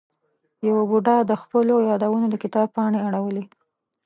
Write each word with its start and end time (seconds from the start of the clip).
یوه 0.67 0.83
بوډا 0.89 1.17
د 1.25 1.31
خپلو 1.41 1.75
یادونو 1.89 2.25
د 2.29 2.35
کتاب 2.43 2.67
پاڼې 2.75 2.99
اړولې. 3.07 3.43